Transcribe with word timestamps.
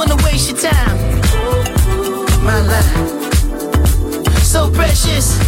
Wanna 0.00 0.16
waste 0.24 0.48
your 0.50 0.58
time. 0.58 0.96
My 2.42 2.58
life, 2.72 2.96
so 4.42 4.70
precious. 4.70 5.38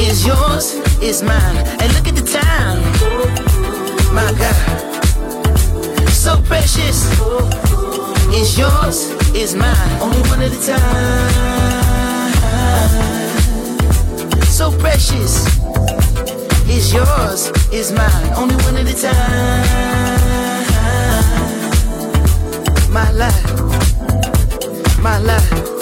Is 0.00 0.24
yours, 0.26 0.74
is 1.02 1.22
mine. 1.22 1.56
And 1.80 1.92
look 1.92 2.08
at 2.08 2.16
the 2.16 2.24
time. 2.40 2.78
My 4.14 4.32
God, 4.40 4.56
so 6.08 6.40
precious. 6.48 6.98
Is 8.32 8.56
yours, 8.56 9.10
is 9.34 9.54
mine. 9.54 10.00
Only 10.00 10.22
one 10.30 10.40
at 10.40 10.52
a 10.58 10.60
time. 10.72 11.32
So 14.44 14.72
precious. 14.78 15.34
Is 16.70 16.90
yours, 16.90 17.50
is 17.70 17.92
mine. 17.92 18.32
Only 18.34 18.56
one 18.64 18.76
at 18.76 18.88
a 18.88 18.94
time. 18.94 20.15
My 22.96 23.10
life, 23.10 23.44
my 25.02 25.18
life, 25.18 25.75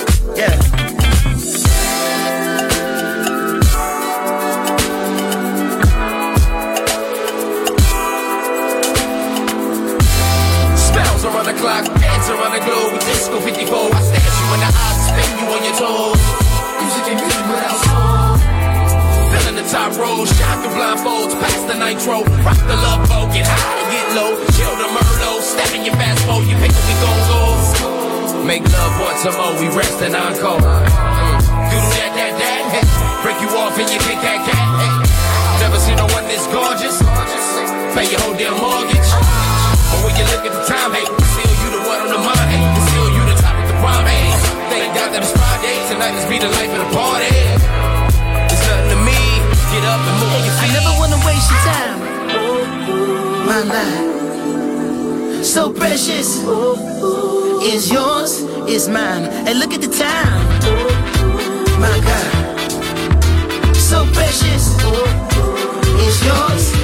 the 20.65 20.73
blindfolds, 20.73 21.37
pass 21.37 21.61
the 21.69 21.77
nitro, 21.77 22.25
rock 22.41 22.57
the 22.65 22.77
love 22.81 23.05
boat, 23.05 23.29
get 23.37 23.45
high 23.45 23.85
and 23.85 23.89
get 23.93 24.07
low, 24.17 24.33
chill 24.57 24.73
the 24.81 24.89
Merlot, 24.97 25.45
step 25.45 25.69
in 25.77 25.85
your 25.85 25.93
fast 26.01 26.25
mode, 26.25 26.49
you 26.49 26.57
pick 26.57 26.73
up, 26.73 26.85
we 26.89 26.95
gon' 27.05 27.21
go. 27.29 27.45
Make 28.49 28.65
love 28.73 28.95
once 29.01 29.25
more, 29.29 29.53
we 29.61 29.69
rest 29.77 30.01
and 30.01 30.17
encore. 30.17 30.65
Mm. 30.65 31.37
Do 31.69 31.79
that, 32.01 32.11
that, 32.17 32.33
that, 32.41 32.63
hey. 32.73 32.85
break 33.21 33.37
you 33.45 33.49
off 33.61 33.77
and 33.77 33.89
you 33.93 34.01
kick 34.09 34.21
that 34.25 34.41
cat. 34.49 34.69
Hey. 34.81 34.93
Never 35.61 35.77
seen 35.81 35.97
no 36.01 36.09
one 36.17 36.25
this 36.33 36.45
gorgeous. 36.49 36.97
Pay 37.93 38.09
your 38.09 38.21
whole 38.25 38.37
damn 38.37 38.57
mortgage. 38.57 39.09
But 39.93 40.01
when 40.01 40.17
you 40.17 40.25
look 40.33 40.45
at 40.49 40.53
the 40.53 40.65
time, 40.65 40.93
hey, 40.97 41.05
still 41.09 41.55
you 41.61 41.69
the 41.77 41.83
one 41.89 42.01
on 42.05 42.11
the 42.13 42.21
mind, 42.21 42.49
hey, 42.53 42.65
still 42.89 43.09
you 43.13 43.23
the 43.33 43.37
top 43.37 43.57
of 43.57 43.69
the 43.69 43.77
prime, 43.81 44.05
hey. 44.09 44.29
Thank 44.73 44.93
God 44.97 45.09
that 45.13 45.21
it's 45.25 45.33
Friday, 45.33 45.77
tonight 45.93 46.17
is 46.17 46.25
be 46.29 46.37
the 46.41 46.49
life 46.53 46.73
of 46.73 46.81
the 46.85 46.91
party. 46.97 47.64
Get 49.85 49.93
up 49.93 50.07
and 50.09 50.17
move 50.21 50.45
your 50.47 50.57
I 50.65 50.69
never 50.79 50.93
wanna 51.01 51.19
waste 51.27 51.49
your 51.53 51.63
time. 51.73 51.99
My 53.51 53.61
life, 53.75 55.45
so 55.45 55.73
precious. 55.73 56.29
Is 57.73 57.91
yours, 57.91 58.43
is 58.69 58.89
mine. 58.89 59.25
And 59.47 59.59
look 59.59 59.73
at 59.73 59.81
the 59.81 59.93
time. 60.07 60.43
My 61.85 61.97
God, 62.09 62.31
so 63.77 64.07
precious. 64.13 64.65
Is 66.07 66.17
yours, 66.29 66.84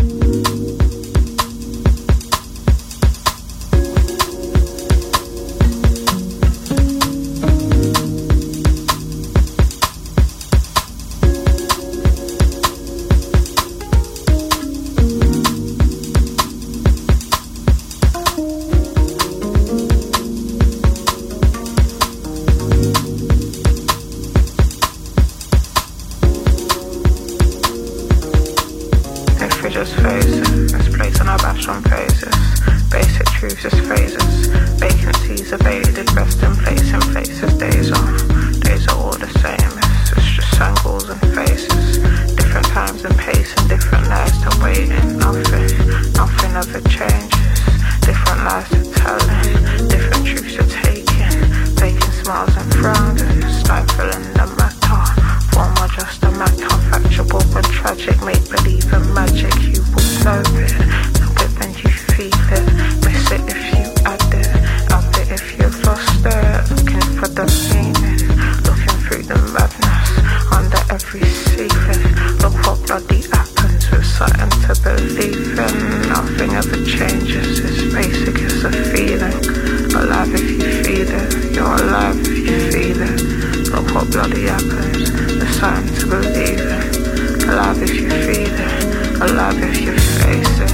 Every. 71.13 72.37
Look 72.39 72.53
what 72.65 72.87
bloody 72.87 73.21
happens 73.27 73.89
with 73.91 74.05
something 74.05 74.49
to 74.49 74.81
believe 74.81 75.59
in. 75.59 76.09
Nothing 76.09 76.51
ever 76.55 76.85
changes. 76.85 77.59
It's 77.59 77.93
basic, 77.93 78.35
it's 78.39 78.63
a 78.63 78.71
feeling. 78.71 79.95
Alive 79.95 80.33
if 80.33 80.49
you 80.49 80.83
feel 80.83 81.09
it. 81.09 81.55
You're 81.55 81.65
alive 81.65 82.19
if 82.19 82.37
you 82.37 82.71
feel 82.71 83.01
it. 83.01 83.69
Look 83.71 83.93
what 83.93 84.11
bloody 84.11 84.47
happens. 84.47 85.11
There's 85.11 85.59
something 85.59 85.95
to 85.99 86.07
believe 86.07 86.59
in. 86.59 87.49
Alive 87.49 87.81
if 87.81 87.95
you 87.95 88.09
feel 88.09 88.53
it. 88.53 89.21
Alive 89.21 89.61
if 89.63 89.81
you 89.81 89.93
face 89.97 90.59
it. 90.59 90.71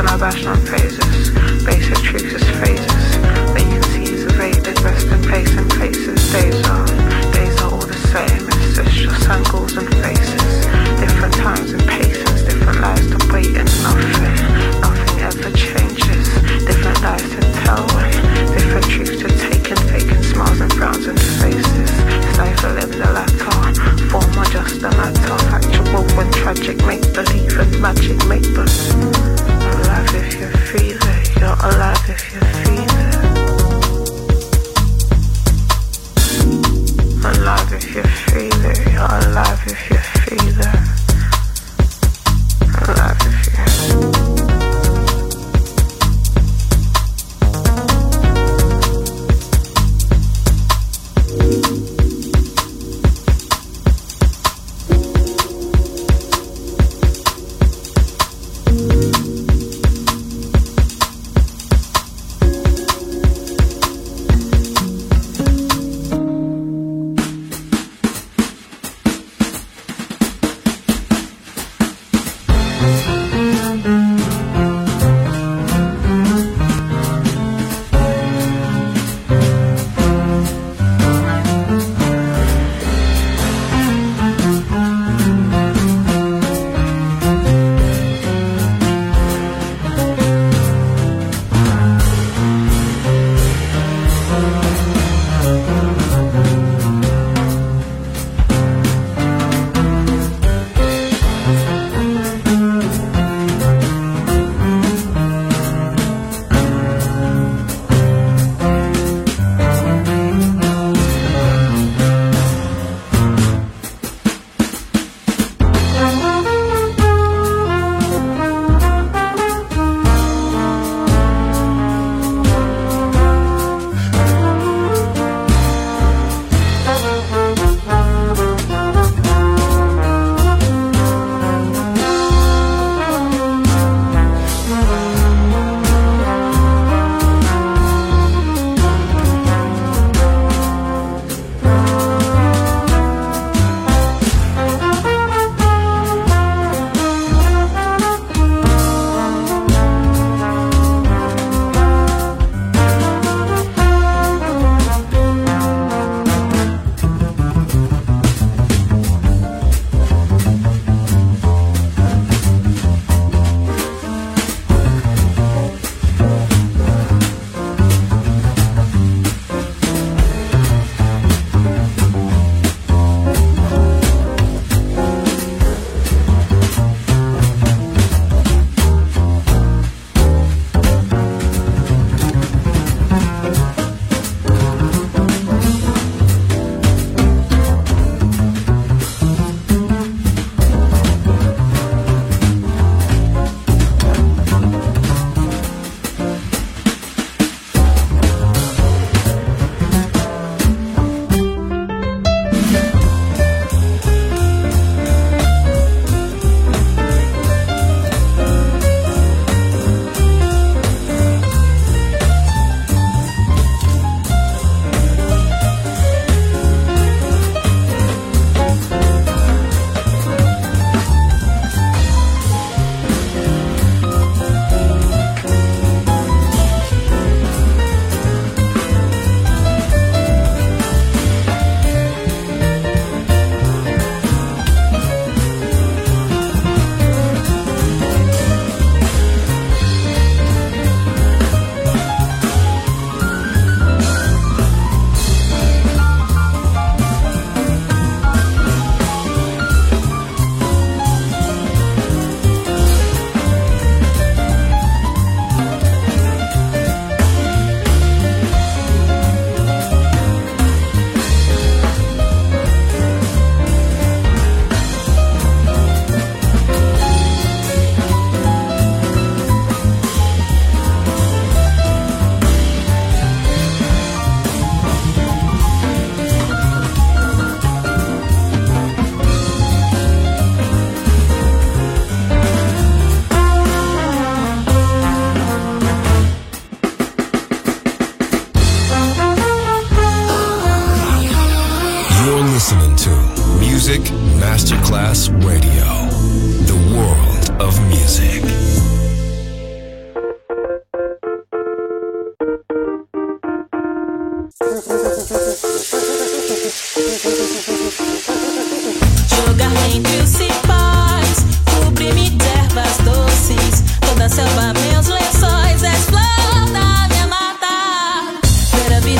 Our 0.00 0.18
bash 0.18 0.46
on 0.46 0.64
praises. 0.64 1.30
Basic 1.64 1.96
truths 1.96 2.32
is 2.32 2.42
phases. 2.58 3.16
Vacancies 3.52 4.24
evaded. 4.24 4.80
Rest 4.80 5.06
in 5.08 5.22
place 5.22 5.54
in 5.54 5.68
places. 5.68 6.32
Days 6.32 6.66
are, 6.68 6.99
A 24.70 24.82
matter. 24.82 25.36
Factual 25.50 26.20
and 26.20 26.32
tragic. 26.32 26.78
Make 26.86 27.02
believe 27.12 27.58
and 27.58 27.80
magic. 27.82 28.16
Make 28.28 28.42
believe. 28.54 28.94
Alive 29.50 30.14
if 30.14 30.40
you 30.40 30.48
feel 30.70 30.96
it. 30.96 31.40
You're 31.40 31.50
alive 31.50 32.08
if 32.08 32.29
you 32.29 32.29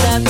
that 0.03 0.30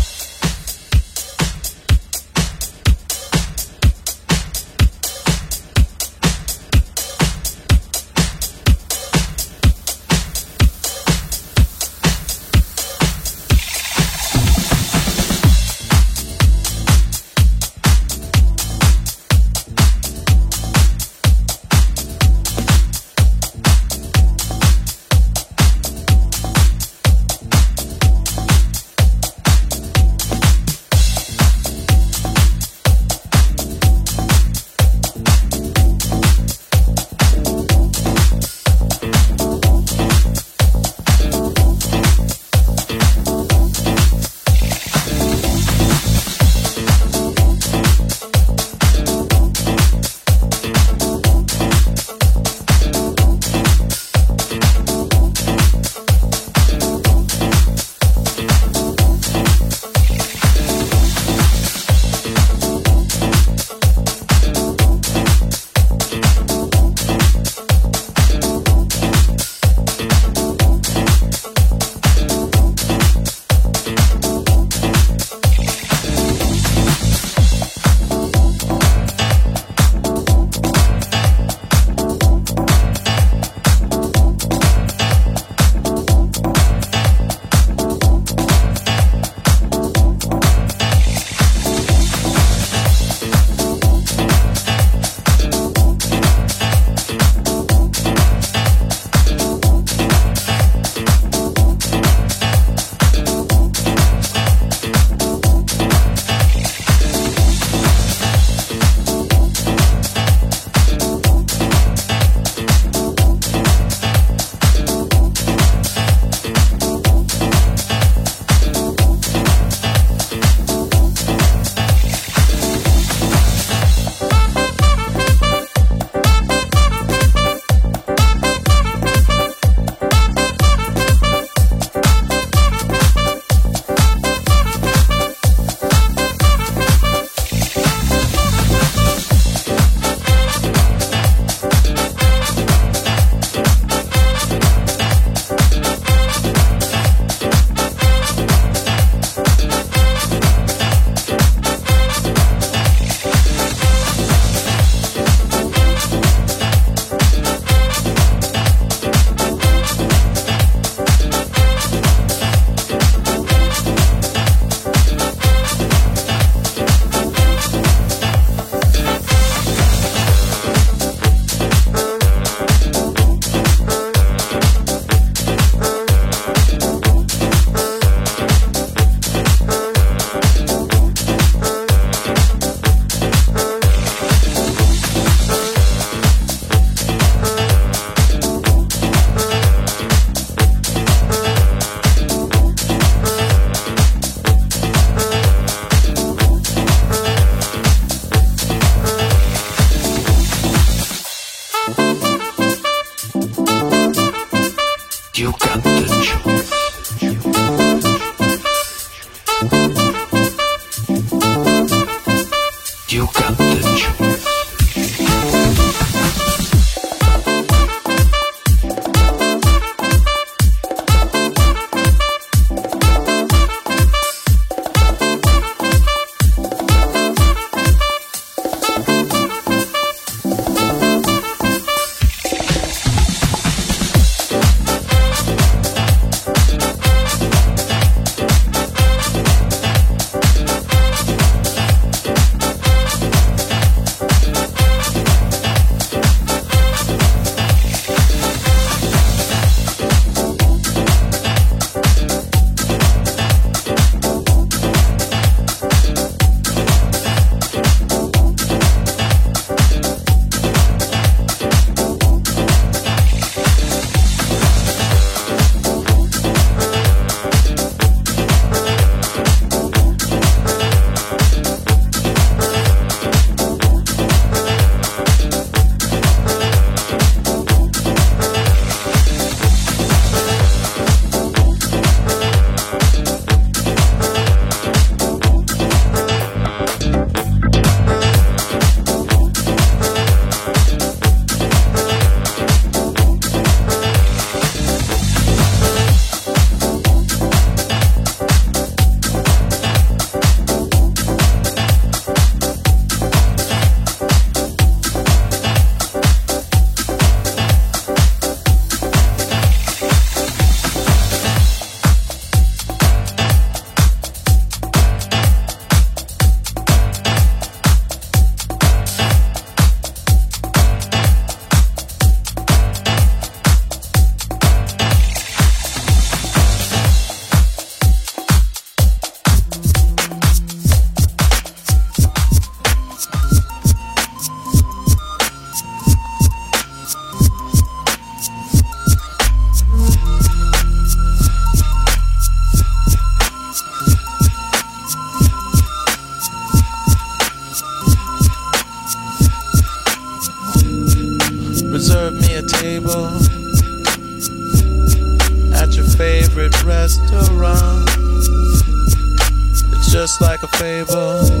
Just 360.81 361.60